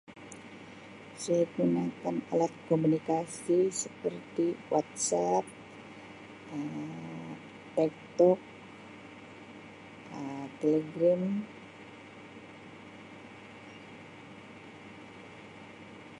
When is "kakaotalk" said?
7.77-8.39